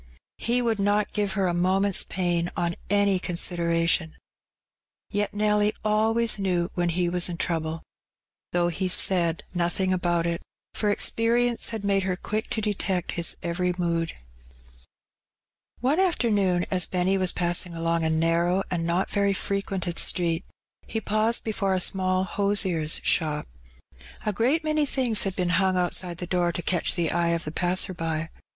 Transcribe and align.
He 0.39 0.63
would 0.63 0.79
not 0.79 1.13
give 1.13 1.33
her 1.33 1.45
a 1.47 1.53
moment's 1.53 2.01
pain 2.03 2.49
on 2.57 2.73
any 2.89 3.19
consideration. 3.19 4.15
Yet 5.11 5.31
Nelly 5.31 5.73
always 5.85 6.39
knew 6.39 6.71
when 6.73 6.89
he 6.89 7.07
was 7.07 7.29
in 7.29 7.37
trouble, 7.37 7.83
though 8.51 8.69
he 8.69 8.87
said 8.87 9.35
88 9.35 9.37
Heb 9.37 9.37
Benny. 9.53 9.59
nothing 9.63 9.93
about 9.93 10.25
it; 10.25 10.41
for 10.73 10.89
experience 10.89 11.69
had 11.69 11.83
made 11.83 12.01
her 12.01 12.15
quick 12.15 12.47
to 12.47 12.61
detect 12.61 13.11
his 13.11 13.37
every 13.43 13.73
mood. 13.77 14.13
One 15.81 15.99
afternoon^ 15.99 16.65
as 16.71 16.87
Benny 16.87 17.19
was 17.19 17.31
passing 17.31 17.75
along 17.75 18.03
a 18.03 18.09
narrow 18.09 18.63
and 18.71 18.87
not 18.87 19.07
very 19.11 19.33
frequented 19.33 19.97
street^ 19.97 20.41
he 20.87 20.99
paused 20.99 21.43
before 21.43 21.75
a 21.75 21.79
small 21.79 22.25
hosier^s 22.25 23.03
shop. 23.03 23.47
A 24.25 24.33
great 24.33 24.63
many 24.63 24.87
things 24.87 25.25
had 25.25 25.35
been 25.35 25.49
hung 25.61 25.77
out 25.77 25.93
side 25.93 26.17
the 26.17 26.25
door 26.25 26.51
to 26.53 26.63
catch 26.63 26.95
the 26.95 27.11
eye 27.11 27.27
of 27.35 27.43
the 27.43 27.51
passer 27.51 27.93
by. 27.93 28.29